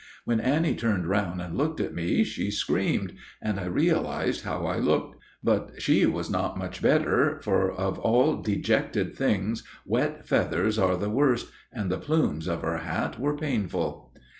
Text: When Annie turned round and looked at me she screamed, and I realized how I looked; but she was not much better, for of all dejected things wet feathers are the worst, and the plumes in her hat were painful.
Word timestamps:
When 0.25 0.39
Annie 0.39 0.73
turned 0.73 1.05
round 1.05 1.43
and 1.43 1.55
looked 1.55 1.79
at 1.79 1.93
me 1.93 2.23
she 2.23 2.49
screamed, 2.49 3.13
and 3.39 3.59
I 3.59 3.65
realized 3.67 4.43
how 4.43 4.65
I 4.65 4.79
looked; 4.79 5.15
but 5.43 5.73
she 5.79 6.07
was 6.07 6.27
not 6.27 6.57
much 6.57 6.81
better, 6.81 7.39
for 7.43 7.71
of 7.71 7.99
all 7.99 8.41
dejected 8.41 9.15
things 9.15 9.61
wet 9.85 10.27
feathers 10.27 10.79
are 10.79 10.97
the 10.97 11.11
worst, 11.11 11.51
and 11.71 11.91
the 11.91 11.99
plumes 11.99 12.47
in 12.47 12.61
her 12.61 12.77
hat 12.79 13.19
were 13.19 13.37
painful. 13.37 14.11